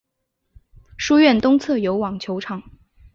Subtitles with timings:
[0.97, 2.63] 书院东侧有网球场。